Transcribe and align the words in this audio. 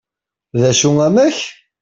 d 0.59 0.61
acu 0.69 0.91
amek? 1.07 1.37